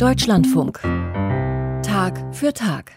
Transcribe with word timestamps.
Deutschlandfunk. 0.00 0.80
Tag 1.82 2.34
für 2.34 2.54
Tag. 2.54 2.92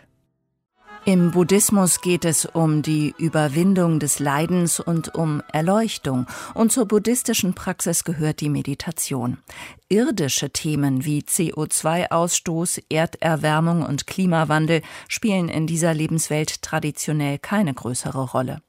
Im 1.03 1.31
Buddhismus 1.31 1.99
geht 1.99 2.23
es 2.23 2.45
um 2.45 2.81
die 2.81 3.13
Überwindung 3.17 3.99
des 3.99 4.19
Leidens 4.19 4.79
und 4.79 5.13
um 5.13 5.43
Erleuchtung, 5.51 6.27
und 6.53 6.71
zur 6.71 6.85
buddhistischen 6.85 7.55
Praxis 7.55 8.05
gehört 8.05 8.39
die 8.39 8.47
Meditation. 8.47 9.39
Irdische 9.89 10.51
Themen 10.51 11.03
wie 11.03 11.23
CO2-Ausstoß, 11.23 12.83
Erderwärmung 12.87 13.83
und 13.85 14.07
Klimawandel 14.07 14.81
spielen 15.09 15.49
in 15.49 15.67
dieser 15.67 15.93
Lebenswelt 15.93 16.61
traditionell 16.61 17.37
keine 17.37 17.73
größere 17.73 18.31
Rolle. 18.31 18.61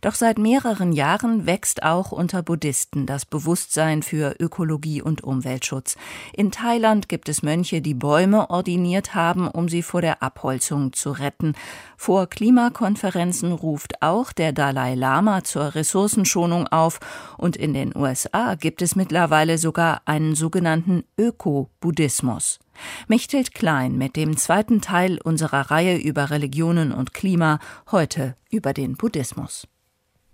Doch 0.00 0.14
seit 0.14 0.38
mehreren 0.38 0.92
Jahren 0.92 1.46
wächst 1.46 1.82
auch 1.82 2.12
unter 2.12 2.42
Buddhisten 2.42 3.06
das 3.06 3.26
Bewusstsein 3.26 4.02
für 4.02 4.36
Ökologie 4.38 5.02
und 5.02 5.24
Umweltschutz. 5.24 5.96
In 6.32 6.50
Thailand 6.50 7.08
gibt 7.08 7.28
es 7.28 7.42
Mönche, 7.42 7.80
die 7.80 7.94
Bäume 7.94 8.50
ordiniert 8.50 9.14
haben, 9.14 9.48
um 9.48 9.68
sie 9.68 9.82
vor 9.82 10.00
der 10.00 10.22
Abholzung 10.22 10.92
zu 10.92 11.10
retten. 11.10 11.54
Vor 11.96 12.26
Klimakonferenzen 12.26 13.52
ruft 13.52 14.02
auch 14.02 14.32
der 14.32 14.52
Dalai 14.52 14.94
Lama 14.94 15.44
zur 15.44 15.74
Ressourcenschonung 15.74 16.68
auf 16.68 17.00
und 17.36 17.56
in 17.56 17.74
den 17.74 17.96
USA 17.96 18.54
gibt 18.54 18.82
es 18.82 18.96
mittlerweile 18.96 19.58
sogar 19.58 20.02
einen 20.04 20.34
sogenannten 20.34 21.04
Öko-Buddhismus. 21.18 22.60
Mechthild 23.08 23.54
Klein 23.54 23.96
mit 23.96 24.16
dem 24.16 24.36
zweiten 24.36 24.80
Teil 24.80 25.18
unserer 25.22 25.70
Reihe 25.70 25.96
über 25.96 26.30
Religionen 26.30 26.92
und 26.92 27.14
Klima, 27.14 27.58
heute 27.90 28.36
über 28.50 28.72
den 28.72 28.96
Buddhismus. 28.96 29.66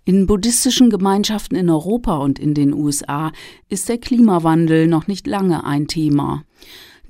In 0.05 0.27
buddhistischen 0.27 0.89
Gemeinschaften 0.89 1.55
in 1.55 1.69
Europa 1.69 2.17
und 2.17 2.37
in 2.37 2.53
den 2.53 2.73
USA 2.73 3.31
ist 3.69 3.87
der 3.87 3.97
Klimawandel 3.97 4.87
noch 4.87 5.07
nicht 5.07 5.27
lange 5.27 5.63
ein 5.63 5.87
Thema. 5.87 6.43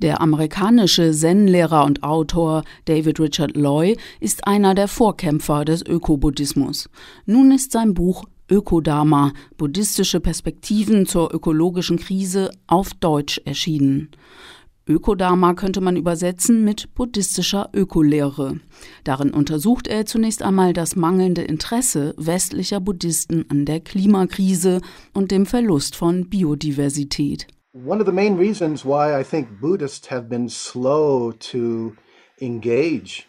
Der 0.00 0.20
amerikanische 0.20 1.12
Zen-Lehrer 1.12 1.84
und 1.84 2.02
Autor 2.02 2.62
David 2.84 3.20
Richard 3.20 3.56
Loy 3.56 3.96
ist 4.20 4.46
einer 4.46 4.74
der 4.74 4.86
Vorkämpfer 4.86 5.64
des 5.64 5.82
Ökobuddhismus. 5.82 6.88
Nun 7.26 7.52
ist 7.52 7.72
sein 7.72 7.94
Buch 7.94 8.24
Ökodharma, 8.50 9.32
buddhistische 9.56 10.20
Perspektiven 10.20 11.06
zur 11.06 11.32
ökologischen 11.32 11.98
Krise 11.98 12.50
auf 12.66 12.92
Deutsch 12.94 13.40
erschienen. 13.44 14.10
Ökodharma 14.86 15.54
könnte 15.54 15.80
man 15.80 15.96
übersetzen 15.96 16.62
mit 16.62 16.94
buddhistischer 16.94 17.70
Ökolehre. 17.72 18.60
Darin 19.02 19.30
untersucht 19.30 19.86
er 19.86 20.04
zunächst 20.04 20.42
einmal 20.42 20.74
das 20.74 20.94
mangelnde 20.94 21.40
Interesse 21.40 22.14
westlicher 22.18 22.80
Buddhisten 22.80 23.46
an 23.48 23.64
der 23.64 23.80
Klimakrise 23.80 24.82
und 25.14 25.30
dem 25.30 25.46
Verlust 25.46 25.96
von 25.96 26.28
Biodiversität. 26.28 27.46
One 27.72 28.00
of 28.00 28.06
the 28.06 28.12
main 28.12 28.36
reasons 28.36 28.84
why 28.84 29.18
I 29.18 29.24
think 29.24 29.48
Buddhists 29.58 30.10
have 30.10 30.28
been 30.28 30.50
slow 30.50 31.32
to 31.32 31.94
engage 32.38 33.26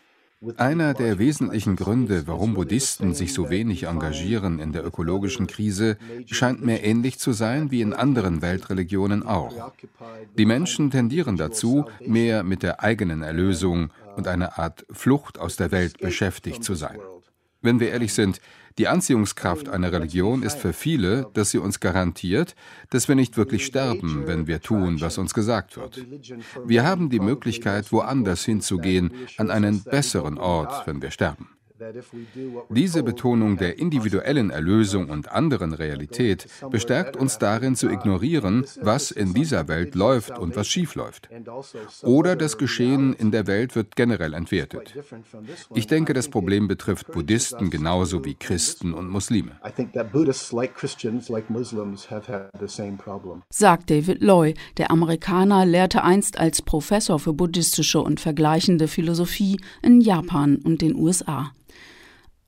einer 0.57 0.93
der 0.93 1.19
wesentlichen 1.19 1.75
Gründe, 1.75 2.27
warum 2.27 2.53
Buddhisten 2.53 3.13
sich 3.13 3.33
so 3.33 3.49
wenig 3.49 3.83
engagieren 3.83 4.59
in 4.59 4.71
der 4.71 4.85
ökologischen 4.85 5.47
Krise, 5.47 5.97
scheint 6.27 6.63
mir 6.63 6.83
ähnlich 6.83 7.19
zu 7.19 7.33
sein 7.33 7.71
wie 7.71 7.81
in 7.81 7.93
anderen 7.93 8.41
Weltreligionen 8.41 9.23
auch. 9.23 9.71
Die 10.37 10.45
Menschen 10.45 10.91
tendieren 10.91 11.37
dazu, 11.37 11.85
mehr 12.05 12.43
mit 12.43 12.63
der 12.63 12.83
eigenen 12.83 13.21
Erlösung 13.21 13.91
und 14.15 14.27
einer 14.27 14.57
Art 14.59 14.85
Flucht 14.91 15.39
aus 15.39 15.55
der 15.55 15.71
Welt 15.71 15.99
beschäftigt 15.99 16.63
zu 16.63 16.75
sein. 16.75 16.99
Wenn 17.65 17.79
wir 17.79 17.89
ehrlich 17.89 18.13
sind, 18.13 18.39
die 18.77 18.87
Anziehungskraft 18.87 19.69
einer 19.69 19.91
Religion 19.91 20.43
ist 20.43 20.59
für 20.59 20.71
viele, 20.71 21.27
dass 21.33 21.49
sie 21.49 21.57
uns 21.57 21.79
garantiert, 21.79 22.55
dass 22.91 23.07
wir 23.07 23.15
nicht 23.15 23.37
wirklich 23.37 23.65
sterben, 23.65 24.27
wenn 24.27 24.45
wir 24.45 24.61
tun, 24.61 25.01
was 25.01 25.17
uns 25.17 25.33
gesagt 25.33 25.75
wird. 25.75 26.05
Wir 26.65 26.83
haben 26.83 27.09
die 27.09 27.19
Möglichkeit, 27.19 27.91
woanders 27.91 28.45
hinzugehen, 28.45 29.11
an 29.37 29.49
einen 29.49 29.81
besseren 29.83 30.37
Ort, 30.37 30.85
wenn 30.85 31.01
wir 31.01 31.09
sterben. 31.09 31.49
Diese 32.69 33.03
Betonung 33.03 33.57
der 33.57 33.77
individuellen 33.79 34.49
Erlösung 34.49 35.09
und 35.09 35.31
anderen 35.31 35.73
Realität 35.73 36.47
bestärkt 36.71 37.17
uns 37.17 37.37
darin 37.37 37.75
zu 37.75 37.89
ignorieren, 37.89 38.65
was 38.81 39.11
in 39.11 39.33
dieser 39.33 39.67
Welt 39.67 39.93
läuft 39.93 40.37
und 40.37 40.55
was 40.55 40.67
schief 40.67 40.95
läuft. 40.95 41.29
Oder 42.01 42.37
das 42.37 42.57
Geschehen 42.57 43.13
in 43.13 43.31
der 43.31 43.47
Welt 43.47 43.75
wird 43.75 43.95
generell 43.97 44.33
entwertet. 44.33 44.95
Ich 45.73 45.87
denke, 45.87 46.13
das 46.13 46.29
Problem 46.29 46.69
betrifft 46.69 47.11
Buddhisten 47.11 47.69
genauso 47.69 48.23
wie 48.23 48.35
Christen 48.35 48.93
und 48.93 49.09
Muslime. 49.09 49.59
Sagt 53.49 53.89
David 53.89 54.21
Loy, 54.21 54.53
der 54.77 54.91
Amerikaner 54.91 55.65
lehrte 55.65 56.03
einst 56.03 56.39
als 56.39 56.61
Professor 56.61 57.19
für 57.19 57.33
buddhistische 57.33 57.99
und 57.99 58.21
vergleichende 58.21 58.87
Philosophie 58.87 59.59
in 59.81 59.99
Japan 59.99 60.55
und 60.63 60.81
den 60.81 60.95
USA. 60.95 61.51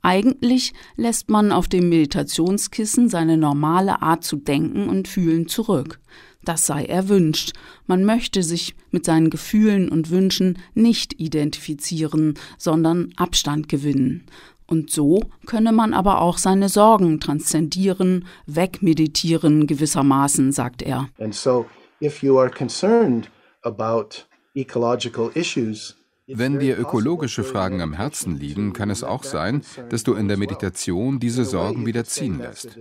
Eigentlich 0.08 0.72
lässt 0.96 1.30
man 1.30 1.52
auf 1.52 1.68
dem 1.68 1.90
Meditationskissen 1.90 3.10
seine 3.10 3.36
normale 3.36 4.02
Art 4.02 4.24
zu 4.24 4.38
denken 4.38 4.88
und 4.88 5.10
fühlen 5.10 5.50
zurück. 5.50 6.00
Das 6.46 6.66
sei 6.66 6.86
erwünscht. 6.86 7.52
Man 7.88 8.06
möchte 8.06 8.42
sich 8.42 8.74
mit 8.90 9.04
seinen 9.04 9.30
Gefühlen 9.30 9.90
und 9.90 10.10
Wünschen 10.10 10.60
nicht 10.74 11.20
identifizieren, 11.20 12.36
sondern 12.58 13.12
Abstand 13.18 13.68
gewinnen. 13.68 14.28
Und 14.66 14.92
so 14.92 15.24
könne 15.46 15.74
man 15.74 15.94
aber 15.94 16.22
auch 16.22 16.38
seine 16.38 16.70
Sorgen 16.70 17.20
transzendieren, 17.20 18.28
wegmeditieren 18.46 19.68
gewissermaßen, 19.68 20.54
sagt 20.54 20.84
er. 20.84 21.10
And 21.20 21.36
so 21.36 21.66
if 22.02 22.24
you 22.24 22.40
are 22.40 22.50
concerned 22.50 23.30
about 23.62 24.24
ecological 24.56 25.32
issues, 25.34 25.97
wenn 26.28 26.60
dir 26.60 26.78
ökologische 26.78 27.44
Fragen 27.44 27.82
am 27.82 27.94
Herzen 27.94 28.38
liegen, 28.38 28.74
kann 28.74 28.90
es 28.90 29.04
auch 29.04 29.24
sein, 29.24 29.62
dass 29.90 30.04
du 30.04 30.14
in 30.14 30.28
der 30.28 30.38
Meditation 30.38 31.20
diese 31.20 31.46
Sorgen 31.46 31.86
wieder 31.86 32.04
ziehen 32.04 32.40
lässt. 32.40 32.78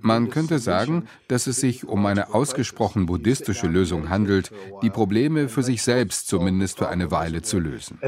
Man 0.00 0.28
könnte 0.28 0.58
sagen, 0.58 1.08
dass 1.28 1.46
es 1.46 1.56
sich 1.56 1.86
um 1.86 2.04
eine 2.04 2.34
ausgesprochen 2.34 3.06
buddhistische 3.06 3.68
Lösung 3.68 4.10
handelt, 4.10 4.52
die 4.82 4.90
Probleme 4.90 5.48
für 5.48 5.62
sich 5.62 5.82
selbst 5.82 6.28
zumindest 6.28 6.78
für 6.78 6.88
eine 6.88 7.10
Weile 7.10 7.40
zu 7.42 7.58
lösen. 7.58 7.98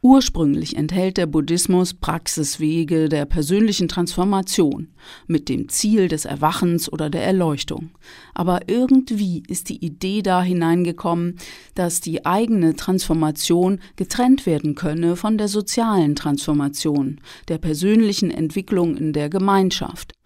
Ursprünglich 0.00 0.76
enthält 0.76 1.16
der 1.16 1.26
Buddhismus 1.26 1.92
Praxiswege 1.92 3.08
der 3.08 3.24
persönlichen 3.24 3.88
Transformation 3.88 4.88
mit 5.26 5.48
dem 5.48 5.68
Ziel 5.68 6.06
des 6.06 6.24
Erwachens 6.24 6.92
oder 6.92 7.10
der 7.10 7.24
Erleuchtung. 7.24 7.90
Aber 8.32 8.68
irgendwie 8.68 9.42
ist 9.48 9.70
die 9.70 9.84
Idee 9.84 10.22
da 10.22 10.40
hineingekommen, 10.40 11.38
dass 11.74 12.00
die 12.00 12.24
eigene 12.24 12.76
Transformation 12.76 13.80
getrennt 13.96 14.46
werden 14.46 14.76
könne 14.76 15.16
von 15.16 15.36
der 15.36 15.48
sozialen 15.48 16.14
Transformation, 16.14 17.20
der 17.48 17.58
persönlichen 17.58 18.30
Entwicklung 18.30 18.96
in 18.96 19.12
der 19.12 19.28
Gemeinschaft. 19.28 20.17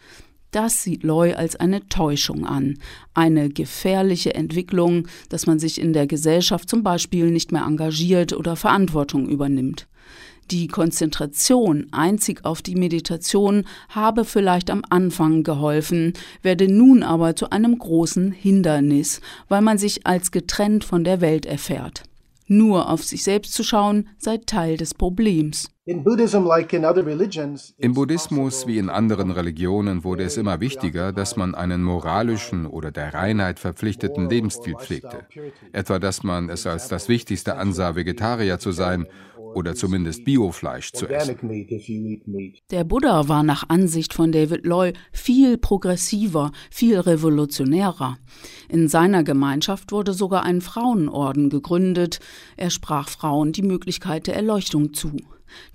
Das 0.52 0.82
sieht 0.82 1.02
Loy 1.02 1.32
als 1.32 1.56
eine 1.56 1.88
Täuschung 1.88 2.44
an, 2.46 2.78
eine 3.14 3.48
gefährliche 3.48 4.34
Entwicklung, 4.34 5.08
dass 5.30 5.46
man 5.46 5.58
sich 5.58 5.80
in 5.80 5.94
der 5.94 6.06
Gesellschaft 6.06 6.68
zum 6.68 6.82
Beispiel 6.82 7.30
nicht 7.30 7.52
mehr 7.52 7.64
engagiert 7.64 8.34
oder 8.34 8.54
Verantwortung 8.54 9.26
übernimmt. 9.30 9.88
Die 10.50 10.68
Konzentration 10.68 11.86
einzig 11.92 12.44
auf 12.44 12.60
die 12.60 12.74
Meditation 12.74 13.64
habe 13.88 14.26
vielleicht 14.26 14.70
am 14.70 14.82
Anfang 14.90 15.42
geholfen, 15.42 16.12
werde 16.42 16.70
nun 16.70 17.02
aber 17.02 17.34
zu 17.34 17.48
einem 17.48 17.78
großen 17.78 18.32
Hindernis, 18.32 19.22
weil 19.48 19.62
man 19.62 19.78
sich 19.78 20.06
als 20.06 20.32
getrennt 20.32 20.84
von 20.84 21.02
der 21.02 21.22
Welt 21.22 21.46
erfährt. 21.46 22.02
Nur 22.46 22.90
auf 22.90 23.04
sich 23.04 23.24
selbst 23.24 23.52
zu 23.54 23.62
schauen 23.64 24.08
sei 24.18 24.38
Teil 24.38 24.76
des 24.76 24.94
Problems. 24.94 25.68
Im 25.84 26.04
Buddhismus 27.94 28.66
wie 28.68 28.78
in 28.78 28.88
anderen 28.88 29.32
Religionen 29.32 30.04
wurde 30.04 30.22
es 30.22 30.36
immer 30.36 30.60
wichtiger, 30.60 31.12
dass 31.12 31.36
man 31.36 31.56
einen 31.56 31.82
moralischen 31.82 32.66
oder 32.66 32.92
der 32.92 33.12
Reinheit 33.14 33.58
verpflichteten 33.58 34.30
Lebensstil 34.30 34.76
pflegte. 34.76 35.26
Etwa, 35.72 35.98
dass 35.98 36.22
man 36.22 36.50
es 36.50 36.68
als 36.68 36.86
das 36.86 37.08
Wichtigste 37.08 37.56
ansah, 37.56 37.96
Vegetarier 37.96 38.60
zu 38.60 38.70
sein 38.70 39.06
oder 39.54 39.74
zumindest 39.74 40.24
Biofleisch 40.24 40.92
zu 40.92 41.08
essen. 41.08 41.38
Der 42.70 42.84
Buddha 42.84 43.28
war 43.28 43.42
nach 43.42 43.68
Ansicht 43.68 44.14
von 44.14 44.32
David 44.32 44.64
Loy 44.66 44.92
viel 45.12 45.58
progressiver, 45.58 46.52
viel 46.70 46.98
revolutionärer. 46.98 48.18
In 48.68 48.88
seiner 48.88 49.24
Gemeinschaft 49.24 49.92
wurde 49.92 50.12
sogar 50.12 50.42
ein 50.44 50.60
Frauenorden 50.60 51.50
gegründet. 51.50 52.20
Er 52.56 52.70
sprach 52.70 53.08
Frauen 53.08 53.52
die 53.52 53.62
Möglichkeit 53.62 54.26
der 54.26 54.36
Erleuchtung 54.36 54.94
zu. 54.94 55.16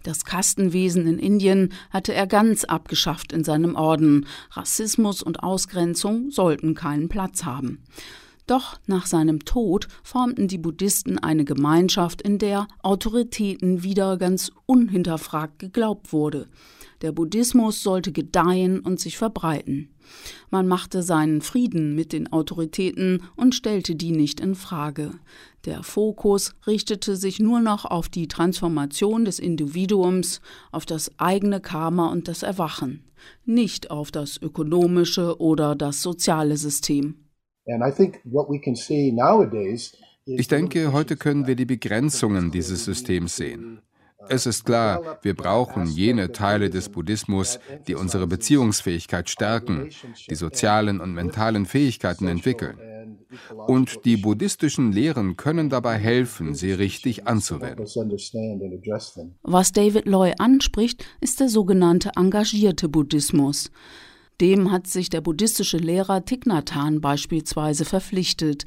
Das 0.04 0.26
Kastenwesen 0.26 1.06
in 1.08 1.20
Indien 1.20 1.74
hatte 1.90 2.14
er 2.14 2.28
ganz 2.28 2.64
abgeschafft 2.64 3.32
in 3.32 3.44
seinem 3.44 3.76
Orden. 3.76 4.26
Rassismus 4.52 5.22
und 5.22 5.44
Ausgrenzung 5.44 6.32
sollten 6.32 6.74
keinen 6.76 7.10
Platz 7.10 7.46
haben. 7.46 7.84
Doch 8.48 8.80
nach 8.88 9.06
seinem 9.06 9.44
Tod 9.44 9.90
formten 10.04 10.48
die 10.48 10.58
Buddhisten 10.58 11.20
eine 11.20 11.44
Gemeinschaft, 11.44 12.22
in 12.22 12.38
der 12.40 12.70
Autoritäten 12.82 13.84
wieder 13.84 14.16
ganz 14.16 14.54
unhinterfragt 14.66 15.60
geglaubt 15.60 16.14
wurde. 16.14 16.48
Der 17.02 17.12
Buddhismus 17.12 17.84
sollte 17.84 18.14
gedeihen 18.14 18.80
und 18.80 19.02
sich 19.02 19.18
verbreiten. 19.18 19.90
Man 20.50 20.66
machte 20.66 21.04
seinen 21.04 21.42
Frieden 21.42 21.94
mit 21.94 22.14
den 22.14 22.32
Autoritäten 22.32 23.24
und 23.36 23.54
stellte 23.54 23.96
die 23.96 24.12
nicht 24.12 24.40
in 24.40 24.56
Frage. 24.56 25.12
Der 25.66 25.84
Fokus 25.84 26.54
richtete 26.66 27.18
sich 27.18 27.42
nur 27.42 27.60
noch 27.60 27.84
auf 27.84 28.08
die 28.08 28.30
Transformation 28.30 29.26
des 29.26 29.40
Individuums, 29.40 30.40
auf 30.72 30.86
das 30.86 31.20
eigene 31.20 31.60
Karma 31.60 32.08
und 32.08 32.30
das 32.30 32.44
Erwachen, 32.44 33.04
nicht 33.44 33.92
auf 33.92 34.10
das 34.10 34.42
ökonomische 34.42 35.42
oder 35.42 35.76
das 35.76 36.02
soziale 36.02 36.56
System. 36.56 37.27
Ich 40.26 40.48
denke, 40.48 40.92
heute 40.94 41.18
können 41.18 41.48
wir 41.48 41.56
die 41.56 41.66
Begrenzungen 41.66 42.52
dieses 42.52 42.86
Systems 42.86 43.36
sehen. 43.36 43.82
Es 44.30 44.46
ist 44.46 44.66
klar, 44.66 45.20
wir 45.22 45.36
brauchen 45.36 45.86
jene 45.86 46.32
Teile 46.32 46.70
des 46.70 46.90
Buddhismus, 46.90 47.60
die 47.88 47.96
unsere 47.96 48.28
Beziehungsfähigkeit 48.28 49.30
stärken, 49.30 49.90
die 50.30 50.36
sozialen 50.36 51.00
und 51.00 51.14
mentalen 51.14 51.66
Fähigkeiten 51.66 52.28
entwickeln. 52.28 52.78
Und 53.68 54.06
die 54.06 54.18
buddhistischen 54.18 54.92
Lehren 54.92 55.38
können 55.38 55.70
dabei 55.70 55.98
helfen, 55.98 56.56
sie 56.56 56.72
richtig 56.72 57.28
anzuwenden. 57.28 57.86
Was 59.44 59.72
David 59.72 60.06
Loy 60.06 60.34
anspricht, 60.38 61.06
ist 61.22 61.40
der 61.40 61.50
sogenannte 61.50 62.12
engagierte 62.16 62.90
Buddhismus. 62.90 63.72
Dem 64.40 64.72
hat 64.72 64.86
sich 64.86 65.10
der 65.10 65.22
buddhistische 65.22 65.78
Lehrer 65.78 66.24
Thich 66.24 66.42
beispielsweise 67.02 67.86
verpflichtet. 67.86 68.66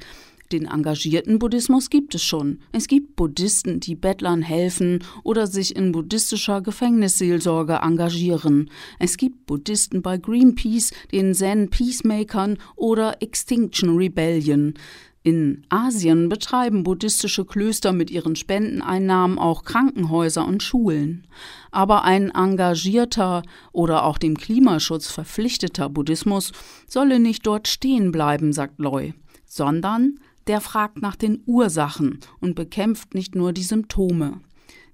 Den 0.51 0.65
engagierten 0.65 1.39
Buddhismus 1.39 1.89
gibt 1.89 2.13
es 2.13 2.23
schon. 2.23 2.59
Es 2.73 2.87
gibt 2.87 3.15
Buddhisten, 3.15 3.79
die 3.79 3.95
Bettlern 3.95 4.41
helfen 4.41 5.01
oder 5.23 5.47
sich 5.47 5.77
in 5.77 5.93
buddhistischer 5.93 6.59
Gefängnisseelsorge 6.59 7.75
engagieren. 7.81 8.69
Es 8.99 9.15
gibt 9.15 9.45
Buddhisten 9.45 10.01
bei 10.01 10.17
Greenpeace, 10.17 10.91
den 11.13 11.33
Zen 11.33 11.69
Peacemakern 11.69 12.57
oder 12.75 13.21
Extinction 13.21 13.95
Rebellion. 13.95 14.73
In 15.23 15.63
Asien 15.69 16.29
betreiben 16.29 16.83
buddhistische 16.83 17.45
Klöster 17.45 17.93
mit 17.93 18.09
ihren 18.09 18.35
Spendeneinnahmen 18.35 19.37
auch 19.37 19.63
Krankenhäuser 19.63 20.47
und 20.47 20.63
Schulen. 20.63 21.27
Aber 21.69 22.03
ein 22.03 22.31
engagierter 22.31 23.43
oder 23.71 24.05
auch 24.05 24.17
dem 24.17 24.35
Klimaschutz 24.35 25.11
verpflichteter 25.11 25.89
Buddhismus 25.89 26.53
solle 26.87 27.19
nicht 27.19 27.45
dort 27.45 27.67
stehen 27.67 28.11
bleiben, 28.11 28.51
sagt 28.51 28.79
Loy, 28.79 29.13
sondern 29.45 30.19
der 30.47 30.59
fragt 30.59 31.01
nach 31.03 31.15
den 31.15 31.43
Ursachen 31.45 32.19
und 32.39 32.55
bekämpft 32.55 33.13
nicht 33.13 33.35
nur 33.35 33.53
die 33.53 33.63
Symptome. 33.63 34.41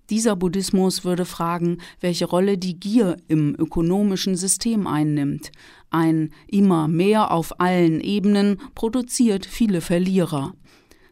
Dieser 0.09 0.38
Buddhismus 0.38 1.04
würde 1.04 1.25
fragen, 1.25 1.80
welche 2.00 2.25
Rolle 2.25 2.57
die 2.57 2.80
Gier 2.80 3.18
im 3.27 3.56
ökonomischen 3.57 4.36
System 4.36 4.88
einnimmt. 4.88 5.51
Ein 5.89 6.31
immer 6.48 6.88
mehr 6.88 7.31
auf 7.31 7.59
allen 7.59 8.00
Ebenen 8.00 8.62
produziert 8.74 9.45
viele 9.45 9.81
Verlierer. 9.81 10.54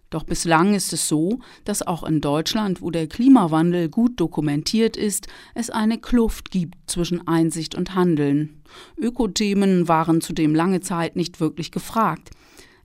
Doch 0.10 0.24
bislang 0.24 0.76
ist 0.76 0.94
es 0.94 1.10
so, 1.10 1.40
dass 1.66 1.86
auch 1.86 2.04
in 2.04 2.22
Deutschland, 2.22 2.82
wo 2.82 2.90
der 2.90 3.08
Klimawandel 3.08 3.90
gut 3.90 4.18
dokumentiert 4.20 4.96
ist, 4.96 5.28
es 5.56 5.70
eine 5.70 5.98
Kluft 5.98 6.52
gibt 6.52 6.76
zwischen 6.90 7.28
Einsicht 7.28 7.76
und 7.76 7.96
Handeln. 7.96 8.62
Ökothemen 8.98 9.90
waren 9.90 10.22
zudem 10.22 10.56
lange 10.56 10.80
Zeit 10.80 11.18
nicht 11.18 11.42
wirklich 11.42 11.72
gefragt. 11.72 12.30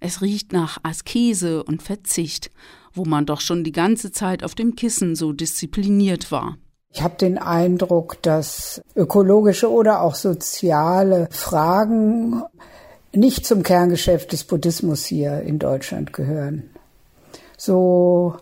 Es 0.00 0.22
riecht 0.22 0.52
nach 0.52 0.78
Askese 0.82 1.62
und 1.62 1.82
Verzicht, 1.82 2.50
wo 2.94 3.04
man 3.04 3.26
doch 3.26 3.40
schon 3.40 3.64
die 3.64 3.72
ganze 3.72 4.10
Zeit 4.10 4.42
auf 4.42 4.54
dem 4.54 4.74
Kissen 4.74 5.14
so 5.14 5.32
diszipliniert 5.32 6.32
war. 6.32 6.56
Ich 6.92 7.02
habe 7.02 7.14
den 7.16 7.38
Eindruck, 7.38 8.20
dass 8.22 8.82
ökologische 8.96 9.70
oder 9.70 10.00
auch 10.02 10.16
soziale 10.16 11.28
Fragen 11.30 12.42
nicht 13.12 13.46
zum 13.46 13.62
Kerngeschäft 13.62 14.32
des 14.32 14.44
Buddhismus 14.44 15.04
hier 15.04 15.42
in 15.42 15.58
Deutschland 15.58 16.12
gehören. 16.12 16.70
So 17.56 18.34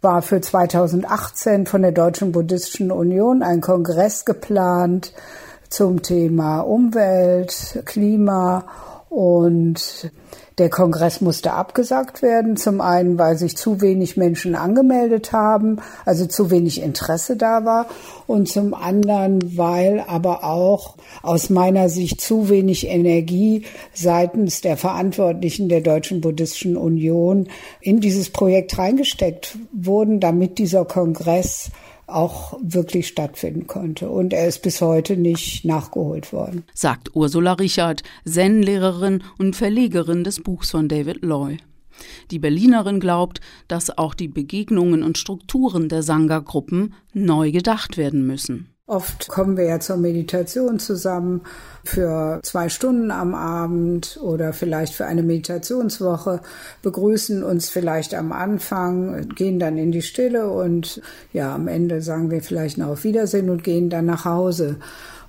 war 0.00 0.22
für 0.22 0.40
2018 0.40 1.66
von 1.66 1.82
der 1.82 1.92
Deutschen 1.92 2.32
Buddhistischen 2.32 2.90
Union 2.90 3.42
ein 3.42 3.60
Kongress 3.60 4.24
geplant 4.24 5.12
zum 5.68 6.02
Thema 6.02 6.60
Umwelt, 6.60 7.82
Klima 7.84 8.64
und 9.08 10.10
der 10.58 10.70
Kongress 10.70 11.20
musste 11.20 11.52
abgesagt 11.52 12.22
werden. 12.22 12.56
Zum 12.56 12.80
einen, 12.80 13.18
weil 13.18 13.36
sich 13.36 13.56
zu 13.56 13.80
wenig 13.80 14.16
Menschen 14.16 14.54
angemeldet 14.54 15.32
haben, 15.32 15.78
also 16.04 16.26
zu 16.26 16.50
wenig 16.50 16.82
Interesse 16.82 17.36
da 17.36 17.64
war. 17.64 17.86
Und 18.26 18.48
zum 18.48 18.74
anderen, 18.74 19.56
weil 19.56 20.04
aber 20.06 20.44
auch 20.44 20.96
aus 21.22 21.50
meiner 21.50 21.88
Sicht 21.88 22.20
zu 22.20 22.48
wenig 22.48 22.86
Energie 22.86 23.64
seitens 23.92 24.60
der 24.60 24.76
Verantwortlichen 24.76 25.68
der 25.68 25.80
Deutschen 25.80 26.20
Buddhistischen 26.20 26.76
Union 26.76 27.48
in 27.80 28.00
dieses 28.00 28.30
Projekt 28.30 28.78
reingesteckt 28.78 29.58
wurden, 29.72 30.20
damit 30.20 30.58
dieser 30.58 30.84
Kongress 30.84 31.70
auch 32.14 32.58
wirklich 32.62 33.08
stattfinden 33.08 33.66
konnte. 33.66 34.10
Und 34.10 34.32
er 34.32 34.48
ist 34.48 34.62
bis 34.62 34.80
heute 34.80 35.16
nicht 35.16 35.64
nachgeholt 35.64 36.32
worden. 36.32 36.64
Sagt 36.74 37.14
Ursula 37.14 37.54
Richard, 37.54 38.02
Zen-Lehrerin 38.24 39.22
und 39.38 39.56
Verlegerin 39.56 40.24
des 40.24 40.42
Buchs 40.42 40.70
von 40.70 40.88
David 40.88 41.22
Loy. 41.22 41.58
Die 42.30 42.38
Berlinerin 42.38 43.00
glaubt, 43.00 43.40
dass 43.68 43.96
auch 43.96 44.14
die 44.14 44.28
Begegnungen 44.28 45.02
und 45.02 45.18
Strukturen 45.18 45.88
der 45.88 46.02
Sangha-Gruppen 46.02 46.94
neu 47.12 47.52
gedacht 47.52 47.96
werden 47.96 48.26
müssen. 48.26 48.71
Oft 48.88 49.28
kommen 49.28 49.56
wir 49.56 49.64
ja 49.64 49.78
zur 49.78 49.96
Meditation 49.96 50.80
zusammen 50.80 51.42
für 51.84 52.40
zwei 52.42 52.68
Stunden 52.68 53.12
am 53.12 53.32
Abend 53.32 54.18
oder 54.20 54.52
vielleicht 54.52 54.92
für 54.94 55.06
eine 55.06 55.22
Meditationswoche, 55.22 56.40
begrüßen 56.82 57.44
uns 57.44 57.70
vielleicht 57.70 58.12
am 58.12 58.32
Anfang, 58.32 59.28
gehen 59.28 59.60
dann 59.60 59.78
in 59.78 59.92
die 59.92 60.02
Stille 60.02 60.50
und 60.50 61.00
ja, 61.32 61.54
am 61.54 61.68
Ende 61.68 62.02
sagen 62.02 62.32
wir 62.32 62.42
vielleicht 62.42 62.76
noch 62.76 62.88
auf 62.88 63.04
Wiedersehen 63.04 63.50
und 63.50 63.62
gehen 63.62 63.88
dann 63.88 64.06
nach 64.06 64.24
Hause. 64.24 64.78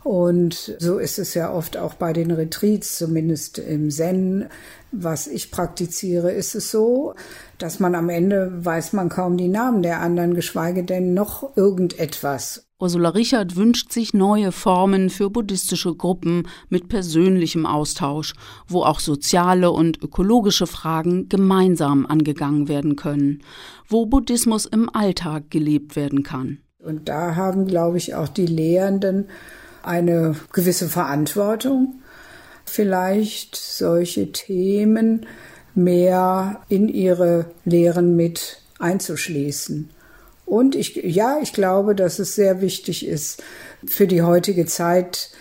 Und 0.03 0.75
so 0.79 0.97
ist 0.97 1.17
es 1.17 1.33
ja 1.33 1.53
oft 1.53 1.77
auch 1.77 1.93
bei 1.93 2.11
den 2.11 2.31
Retreats, 2.31 2.97
zumindest 2.97 3.59
im 3.59 3.89
Zen, 3.89 4.49
was 4.91 5.27
ich 5.27 5.51
praktiziere, 5.51 6.31
ist 6.31 6.55
es 6.55 6.71
so, 6.71 7.13
dass 7.57 7.79
man 7.79 7.95
am 7.95 8.09
Ende 8.09 8.51
weiß 8.65 8.93
man 8.93 9.09
kaum 9.09 9.37
die 9.37 9.47
Namen 9.47 9.81
der 9.81 10.01
anderen, 10.01 10.33
geschweige 10.33 10.83
denn 10.83 11.13
noch 11.13 11.55
irgendetwas. 11.55 12.65
Ursula 12.83 13.07
Richard 13.07 13.55
wünscht 13.55 13.93
sich 13.93 14.13
neue 14.13 14.51
Formen 14.51 15.09
für 15.09 15.29
buddhistische 15.29 15.95
Gruppen 15.95 16.49
mit 16.67 16.89
persönlichem 16.89 17.65
Austausch, 17.65 18.33
wo 18.67 18.83
auch 18.83 18.99
soziale 18.99 19.71
und 19.71 20.03
ökologische 20.03 20.67
Fragen 20.67 21.29
gemeinsam 21.29 22.05
angegangen 22.05 22.67
werden 22.67 22.97
können, 22.97 23.41
wo 23.87 24.05
Buddhismus 24.05 24.65
im 24.65 24.93
Alltag 24.93 25.49
gelebt 25.49 25.95
werden 25.95 26.23
kann. 26.23 26.57
Und 26.77 27.07
da 27.07 27.37
haben, 27.37 27.67
glaube 27.67 27.95
ich, 27.95 28.15
auch 28.15 28.27
die 28.27 28.47
Lehrenden 28.47 29.29
eine 29.81 30.35
gewisse 30.51 30.89
Verantwortung, 30.89 32.01
vielleicht 32.65 33.55
solche 33.55 34.33
Themen 34.33 35.25
mehr 35.73 36.59
in 36.67 36.89
ihre 36.89 37.45
Lehren 37.63 38.17
mit 38.17 38.57
einzuschließen. 38.77 39.89
Und 40.45 40.75
ich, 40.75 40.95
ja, 40.95 41.39
ich 41.41 41.53
glaube, 41.53 41.95
dass 41.95 42.19
es 42.19 42.35
sehr 42.35 42.61
wichtig 42.61 43.07
ist 43.07 43.41
für 43.85 44.07
die 44.07 44.21
heutige 44.21 44.65
Zeit, 44.65 45.31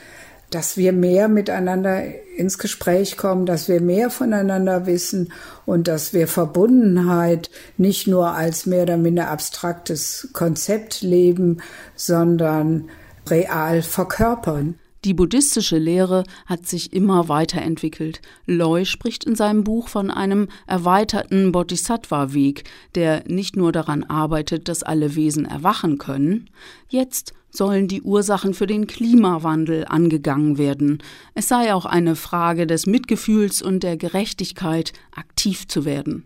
dass 0.50 0.76
wir 0.76 0.92
mehr 0.92 1.28
miteinander 1.28 2.02
ins 2.36 2.58
Gespräch 2.58 3.16
kommen, 3.16 3.46
dass 3.46 3.68
wir 3.68 3.80
mehr 3.80 4.10
voneinander 4.10 4.86
wissen 4.86 5.32
und 5.64 5.88
dass 5.88 6.12
wir 6.12 6.28
Verbundenheit 6.28 7.50
nicht 7.78 8.06
nur 8.06 8.32
als 8.32 8.66
mehr 8.66 8.82
oder 8.82 8.96
minder 8.96 9.28
abstraktes 9.28 10.28
Konzept 10.32 11.02
leben, 11.02 11.62
sondern 11.96 12.90
real 13.28 13.82
verkörpern. 13.82 14.78
Die 15.04 15.14
buddhistische 15.14 15.78
Lehre 15.78 16.22
hat 16.46 16.68
sich 16.68 16.92
immer 16.92 17.28
weiterentwickelt. 17.28 18.20
Loy 18.46 18.84
spricht 18.84 19.24
in 19.24 19.34
seinem 19.34 19.64
Buch 19.64 19.88
von 19.88 20.12
einem 20.12 20.46
erweiterten 20.68 21.50
Bodhisattva-Weg, 21.50 22.62
der 22.94 23.24
nicht 23.26 23.56
nur 23.56 23.72
daran 23.72 24.04
arbeitet, 24.04 24.68
dass 24.68 24.84
alle 24.84 25.16
Wesen 25.16 25.44
erwachen 25.44 25.98
können. 25.98 26.50
Jetzt 26.88 27.32
sollen 27.50 27.88
die 27.88 28.02
Ursachen 28.02 28.54
für 28.54 28.66
den 28.66 28.86
Klimawandel 28.86 29.84
angegangen 29.86 30.56
werden. 30.56 31.02
Es 31.34 31.48
sei 31.48 31.74
auch 31.74 31.84
eine 31.84 32.14
Frage 32.14 32.68
des 32.68 32.86
Mitgefühls 32.86 33.60
und 33.60 33.82
der 33.82 33.96
Gerechtigkeit, 33.96 34.92
aktiv 35.14 35.66
zu 35.66 35.84
werden. 35.84 36.24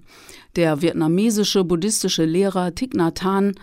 Der 0.54 0.82
vietnamesische 0.82 1.64
buddhistische 1.64 2.24
Lehrer 2.24 2.74
Thich 2.74 2.92
Nhat 2.92 3.22
Hanh 3.22 3.54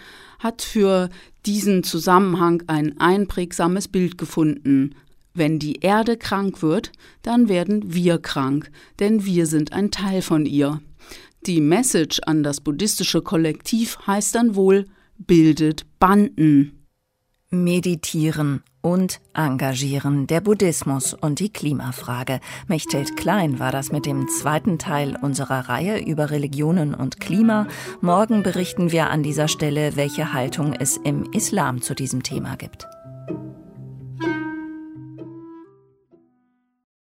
hat 0.43 0.61
für 0.61 1.09
diesen 1.45 1.83
Zusammenhang 1.83 2.63
ein 2.67 2.99
einprägsames 2.99 3.87
Bild 3.87 4.17
gefunden. 4.17 4.95
Wenn 5.33 5.57
die 5.57 5.79
Erde 5.79 6.17
krank 6.17 6.61
wird, 6.61 6.91
dann 7.23 7.49
werden 7.49 7.93
wir 7.93 8.19
krank, 8.19 8.69
denn 8.99 9.25
wir 9.25 9.47
sind 9.47 9.73
ein 9.73 9.89
Teil 9.89 10.21
von 10.21 10.45
ihr. 10.45 10.81
Die 11.45 11.59
Message 11.59 12.19
an 12.25 12.43
das 12.43 12.61
buddhistische 12.61 13.21
Kollektiv 13.21 13.97
heißt 14.05 14.35
dann 14.35 14.55
wohl, 14.55 14.85
bildet 15.17 15.85
Banden. 15.99 16.85
Meditieren, 17.49 18.63
und 18.83 19.21
engagieren, 19.33 20.27
der 20.27 20.41
Buddhismus 20.41 21.15
und 21.15 21.39
die 21.39 21.51
Klimafrage. 21.51 22.39
Mechthild 22.67 23.17
Klein 23.17 23.57
war 23.57 23.71
das 23.71 23.91
mit 23.91 24.05
dem 24.05 24.27
zweiten 24.27 24.77
Teil 24.77 25.17
unserer 25.19 25.69
Reihe 25.69 26.05
über 26.05 26.29
Religionen 26.29 26.93
und 26.93 27.19
Klima. 27.19 27.65
Morgen 28.01 28.43
berichten 28.43 28.91
wir 28.91 29.09
an 29.09 29.23
dieser 29.23 29.47
Stelle, 29.47 29.95
welche 29.95 30.33
Haltung 30.33 30.73
es 30.73 30.97
im 30.97 31.31
Islam 31.31 31.81
zu 31.81 31.95
diesem 31.95 32.21
Thema 32.21 32.57
gibt. 32.57 32.85